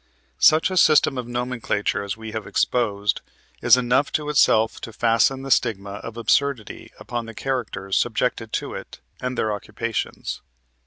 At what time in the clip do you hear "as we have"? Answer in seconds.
2.01-2.47